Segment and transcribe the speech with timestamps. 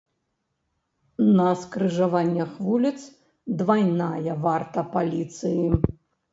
[1.39, 2.95] На скрыжаваннях вуліц
[3.63, 5.65] двайная варта паліцыі.